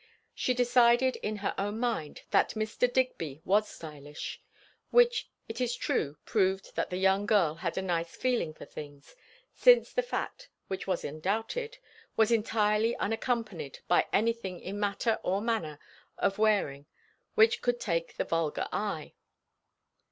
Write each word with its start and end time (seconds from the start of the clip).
She 0.33 0.55
decided 0.55 1.17
in 1.17 1.35
her 1.45 1.53
own 1.59 1.77
mind 1.79 2.23
that 2.31 2.55
Mr. 2.55 2.91
Digby 2.91 3.39
was 3.45 3.67
stylish; 3.69 4.41
which 4.89 5.29
it 5.47 5.61
is 5.61 5.75
true 5.75 6.17
proved 6.25 6.75
that 6.75 6.89
the 6.89 6.97
young 6.97 7.27
girl 7.27 7.53
had 7.53 7.77
a 7.77 7.83
nice 7.83 8.15
feeling 8.15 8.51
for 8.55 8.65
things; 8.65 9.15
since 9.53 9.93
the 9.93 10.01
fact, 10.01 10.49
which 10.69 10.87
was 10.87 11.05
undoubted, 11.05 11.77
was 12.17 12.31
entirely 12.31 12.95
unaccompanied 12.95 13.77
by 13.87 14.07
anything 14.11 14.59
in 14.59 14.79
matter 14.79 15.19
or 15.21 15.39
manner 15.39 15.77
of 16.17 16.39
wearing 16.39 16.87
which 17.35 17.61
could 17.61 17.79
take 17.79 18.17
the 18.17 18.25
vulgar 18.25 18.67
eye. 18.71 19.13